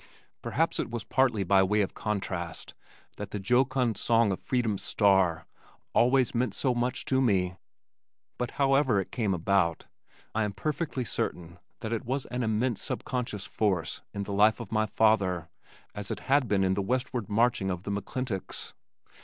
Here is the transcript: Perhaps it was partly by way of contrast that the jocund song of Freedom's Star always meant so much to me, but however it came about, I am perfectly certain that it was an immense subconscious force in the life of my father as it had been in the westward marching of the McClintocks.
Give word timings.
Perhaps 0.41 0.79
it 0.79 0.89
was 0.89 1.03
partly 1.03 1.43
by 1.43 1.61
way 1.61 1.81
of 1.81 1.93
contrast 1.93 2.73
that 3.17 3.29
the 3.29 3.37
jocund 3.39 3.97
song 3.99 4.31
of 4.31 4.39
Freedom's 4.39 4.81
Star 4.81 5.45
always 5.93 6.33
meant 6.33 6.55
so 6.55 6.73
much 6.73 7.05
to 7.05 7.21
me, 7.21 7.55
but 8.39 8.49
however 8.57 8.99
it 8.99 9.11
came 9.11 9.31
about, 9.31 9.85
I 10.33 10.43
am 10.43 10.53
perfectly 10.53 11.05
certain 11.05 11.59
that 11.81 11.93
it 11.93 12.03
was 12.03 12.25
an 12.25 12.41
immense 12.41 12.81
subconscious 12.81 13.45
force 13.45 14.01
in 14.11 14.23
the 14.23 14.33
life 14.33 14.59
of 14.59 14.71
my 14.71 14.87
father 14.87 15.49
as 15.93 16.09
it 16.09 16.21
had 16.21 16.47
been 16.47 16.63
in 16.63 16.73
the 16.73 16.81
westward 16.81 17.29
marching 17.29 17.69
of 17.69 17.83
the 17.83 17.91
McClintocks. 17.91 18.73